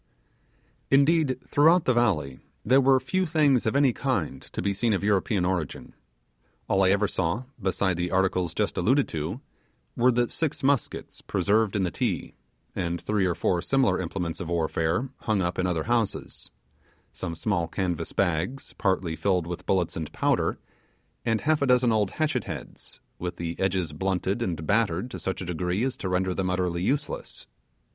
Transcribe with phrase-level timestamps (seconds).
[0.89, 5.03] Indeed, throughout the valley, there were few things of any kind to be seen of
[5.03, 5.93] European origin.
[6.67, 9.41] All I ever saw, besides the articles just alluded to,
[9.95, 12.33] were the six muskets preserved in the Ti,
[12.75, 16.49] and three or four similar implements of warfare hung up in other houses;
[17.13, 20.57] some small canvas bags, partly filled with bullets and powder,
[21.25, 25.43] and half a dozen old hatchet heads, with the edges blunted and battered to such
[25.43, 27.45] a degree as to render them utterly useless.